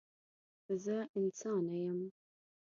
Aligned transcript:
زه 0.83 0.97
انسانه 1.19 1.75
یم. 1.85 1.99